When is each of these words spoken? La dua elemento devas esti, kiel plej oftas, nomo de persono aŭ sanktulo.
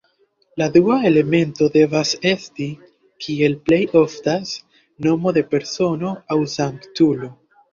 La 0.59 0.67
dua 0.75 0.95
elemento 1.09 1.67
devas 1.75 2.13
esti, 2.31 2.67
kiel 3.25 3.59
plej 3.69 3.81
oftas, 4.01 4.57
nomo 5.09 5.37
de 5.39 5.45
persono 5.53 6.19
aŭ 6.37 6.43
sanktulo. 6.57 7.31